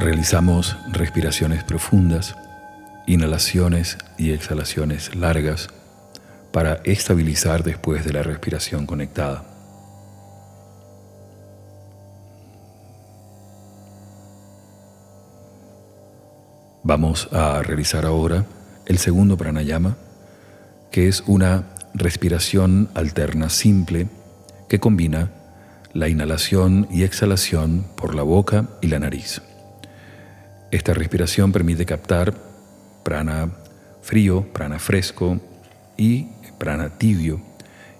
[0.00, 2.34] Realizamos respiraciones profundas,
[3.06, 5.68] inhalaciones y exhalaciones largas
[6.52, 9.44] para estabilizar después de la respiración conectada.
[16.82, 18.46] Vamos a realizar ahora
[18.86, 19.98] el segundo pranayama,
[20.90, 24.08] que es una respiración alterna simple
[24.66, 25.30] que combina
[25.92, 29.42] la inhalación y exhalación por la boca y la nariz.
[30.70, 32.34] Esta respiración permite captar
[33.02, 33.50] prana
[34.02, 35.40] frío, prana fresco
[35.96, 36.28] y
[36.58, 37.40] prana tibio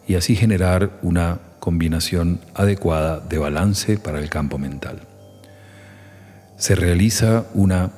[0.07, 5.01] y así generar una combinación adecuada de balance para el campo mental.
[6.57, 7.91] Se realiza una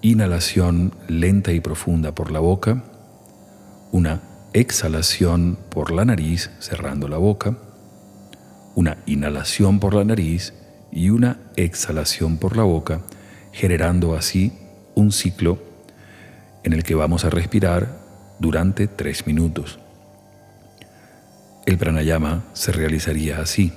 [0.00, 2.82] inhalación lenta y profunda por la boca,
[3.92, 4.20] una
[4.52, 7.56] exhalación por la nariz cerrando la boca,
[8.74, 10.54] una inhalación por la nariz
[10.92, 13.00] y una exhalación por la boca,
[13.54, 14.52] generando así
[14.96, 15.58] un ciclo
[16.64, 18.00] en el que vamos a respirar
[18.40, 19.78] durante tres minutos.
[21.64, 23.72] El pranayama se realizaría así.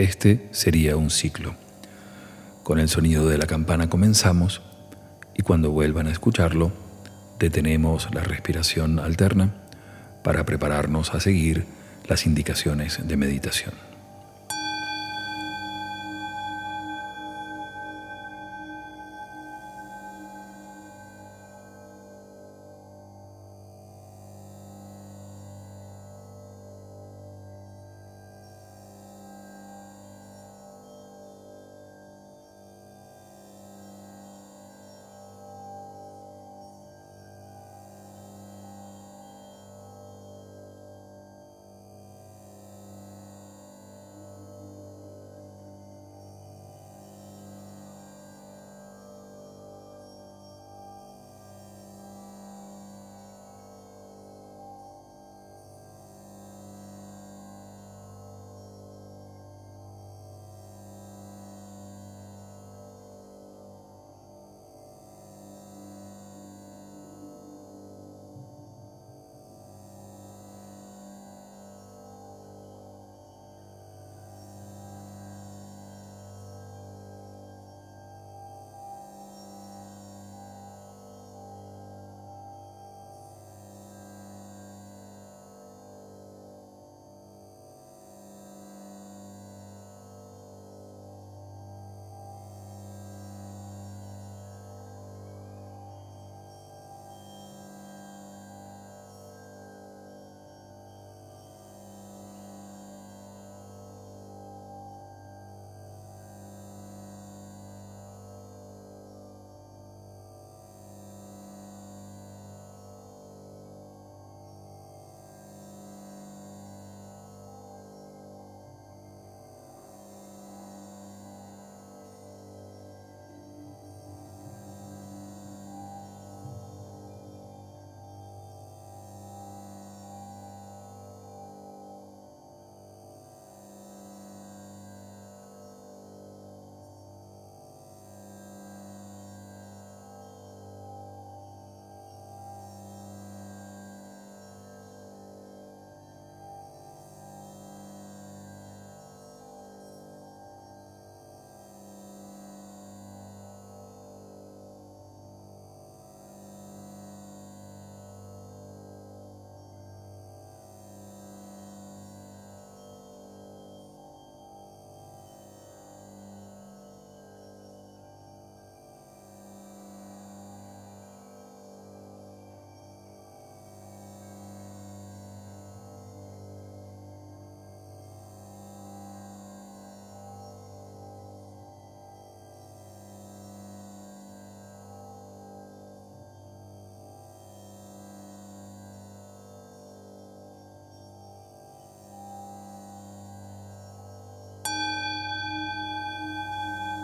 [0.00, 1.56] Este sería un ciclo.
[2.62, 4.62] Con el sonido de la campana comenzamos
[5.36, 6.72] y cuando vuelvan a escucharlo,
[7.38, 9.52] detenemos la respiración alterna
[10.24, 11.66] para prepararnos a seguir
[12.08, 13.89] las indicaciones de meditación.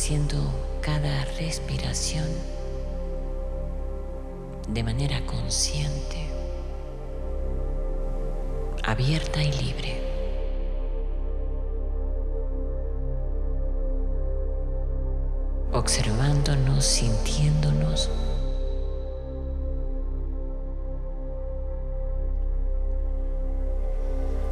[0.00, 0.38] Haciendo
[0.80, 2.24] cada respiración
[4.68, 6.24] de manera consciente,
[8.84, 10.00] abierta y libre.
[15.72, 18.08] Observándonos, sintiéndonos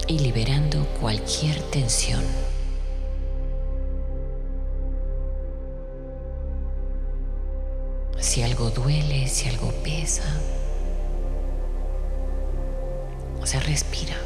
[0.09, 2.46] y liberando cualquier tensión.
[10.07, 10.47] Algo
[13.41, 14.26] pesa, se respira.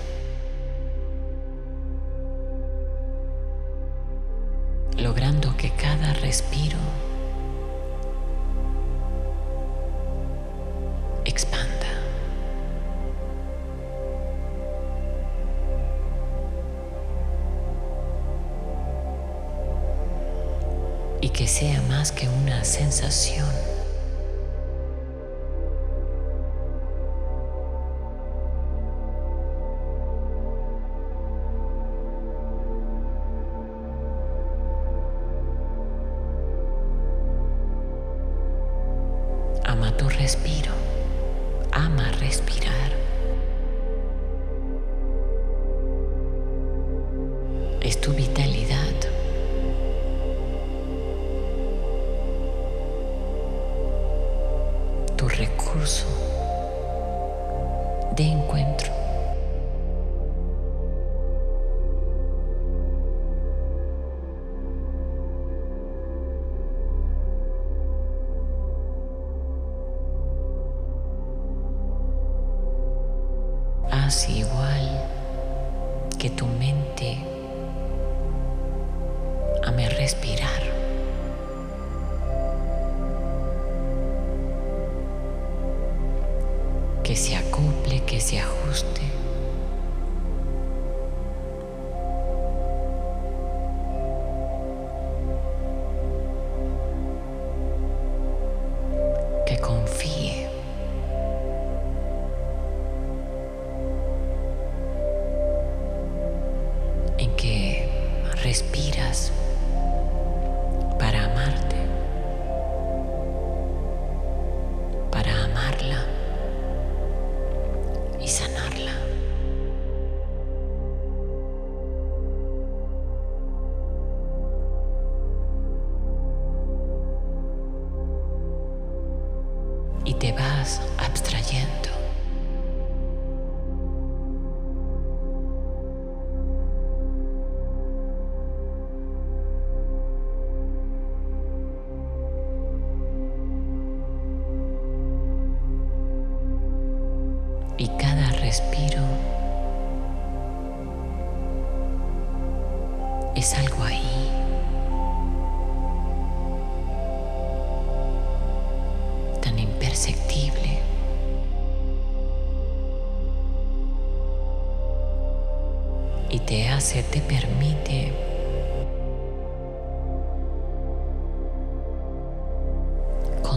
[40.30, 40.72] Respiro,
[41.72, 42.69] ama respirar.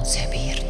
[0.04, 0.63] Severe.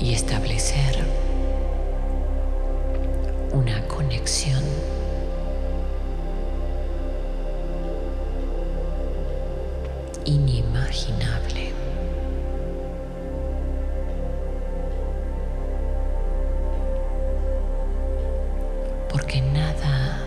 [0.00, 1.04] y establecer
[3.52, 4.62] una conexión
[10.24, 11.72] inimaginable.
[19.10, 20.20] Porque nada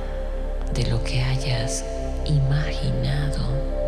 [0.73, 1.85] de lo que hayas
[2.25, 3.80] imaginado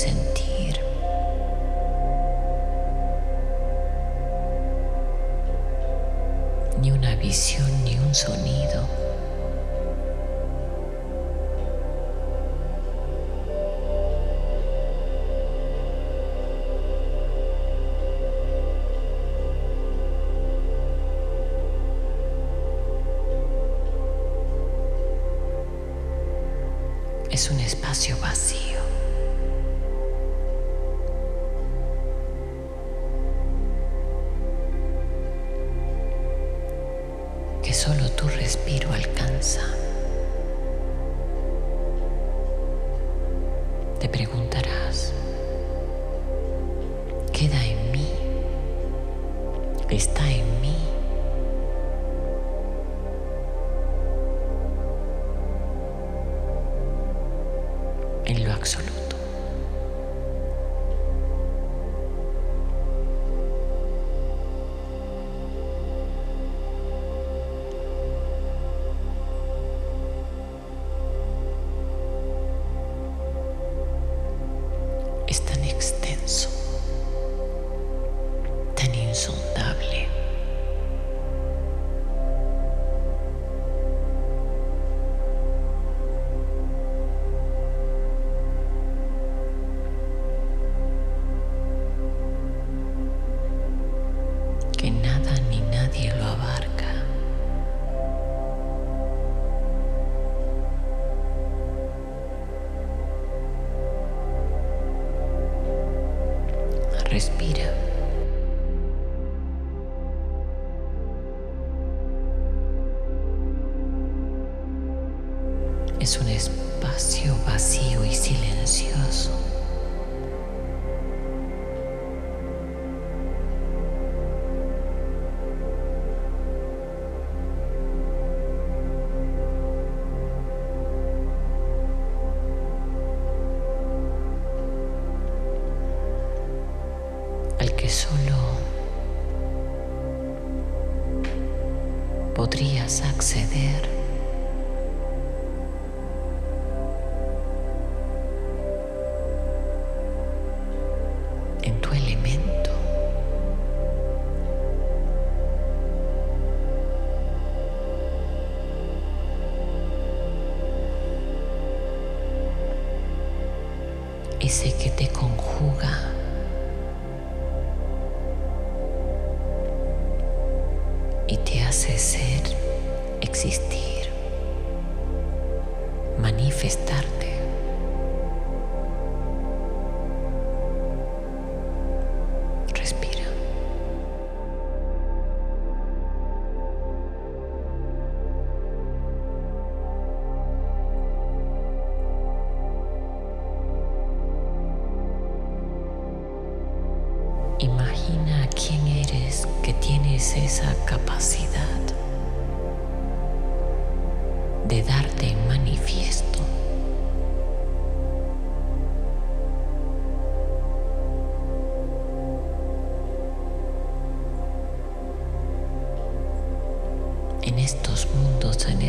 [0.00, 0.80] sentir.
[6.80, 8.99] Ni una visión ni un sonido.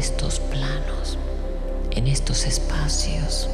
[0.01, 1.19] Estos planos,
[1.91, 3.47] en estos espacios.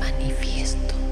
[0.00, 1.09] manifiesto.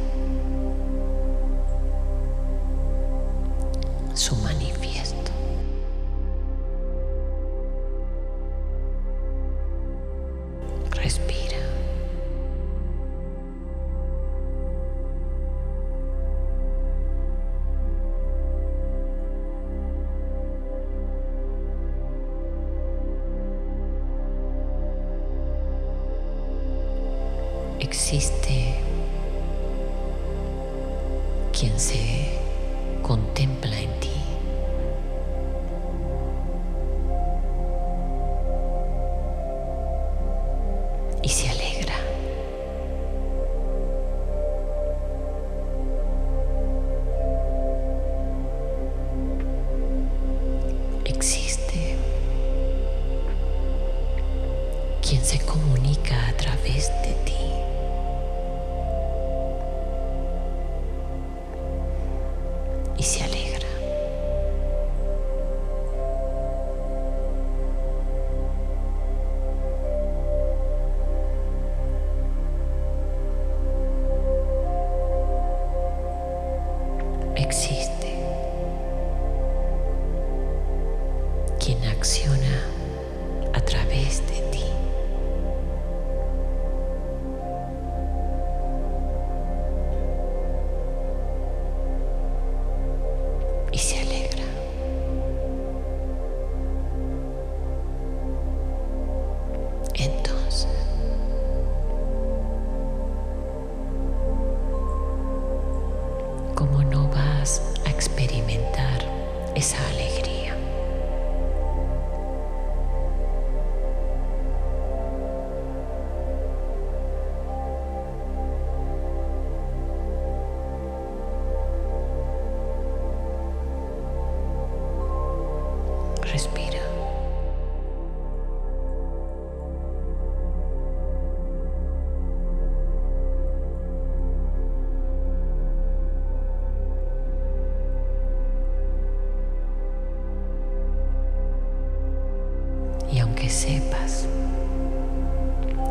[143.29, 144.27] aunque sepas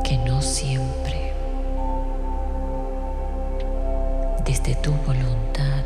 [0.04, 1.34] que no siempre
[4.43, 5.76] desde tu voluntad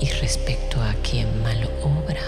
[0.00, 2.20] y respecto a quien mal obra.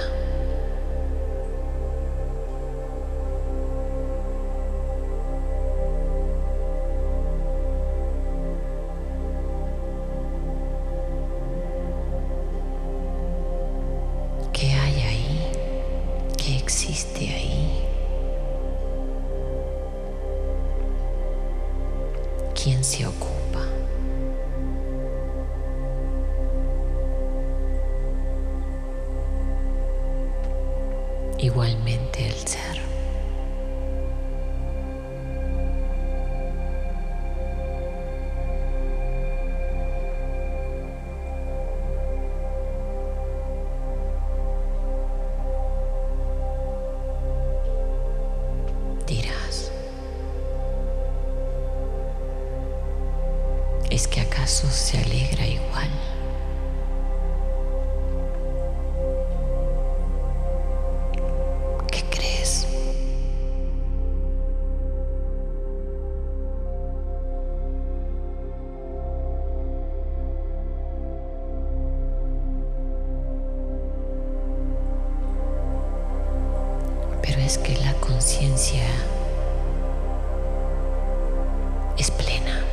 [81.97, 82.65] es plena.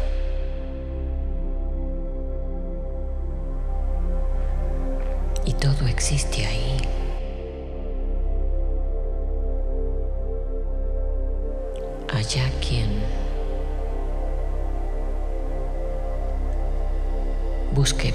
[5.46, 6.78] Y todo existe ahí.
[12.12, 12.90] Allá quien
[17.76, 18.12] busque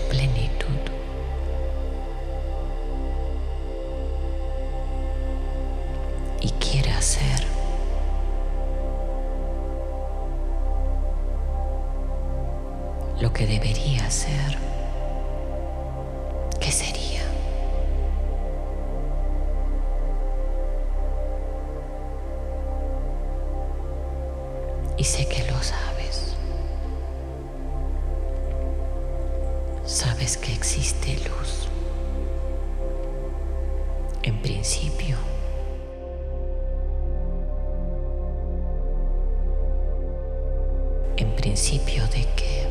[41.20, 42.66] en principio de que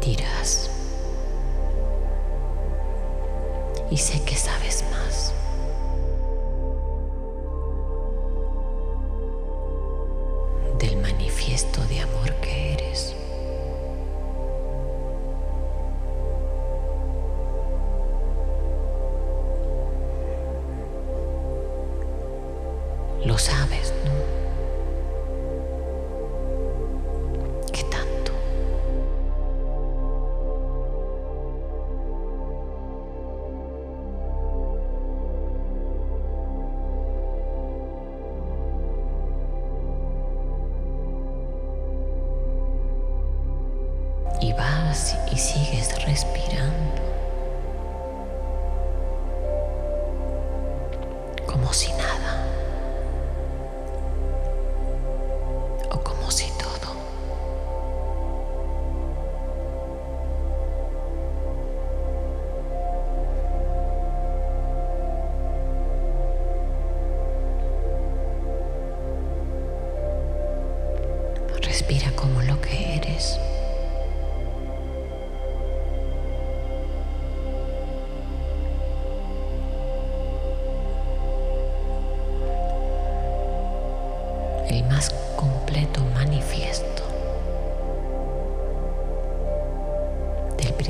[0.00, 0.70] dirás.
[3.90, 4.61] Y sé que sabes.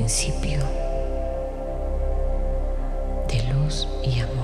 [0.03, 0.59] principio
[3.29, 4.42] de luz y amor.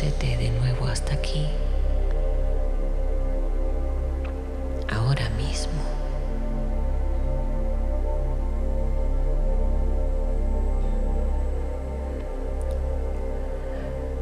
[0.00, 1.48] de nuevo hasta aquí,
[4.88, 5.72] ahora mismo.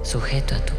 [0.02, 0.74] Sujeto a tu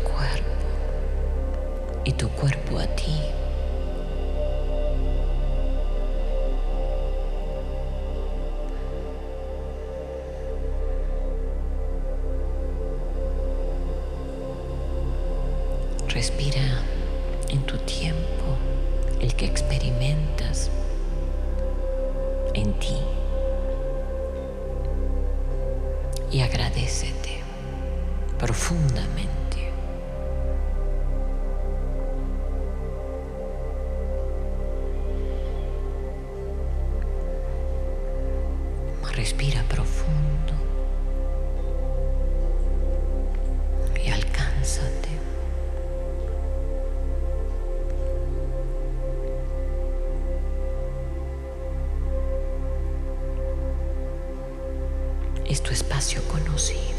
[55.48, 56.97] Es tu espacio conocido.